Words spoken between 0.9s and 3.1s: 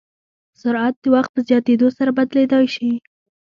د وخت په زیاتېدو سره بدلېدای شي.